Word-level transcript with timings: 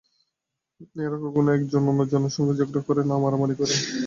এরা 0.97 1.17
কখনো 1.23 1.49
এক 1.51 1.63
জন 1.71 1.83
অন্য 1.91 2.01
জনের 2.11 2.33
সঙ্গে 2.35 2.53
ঝগড়া 2.59 2.81
করে 2.87 3.01
না, 3.03 3.15
মারামারি 3.23 3.55
করে। 3.57 3.75